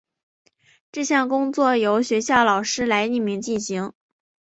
[0.91, 3.93] 这项工作由学校老师来匿名进行。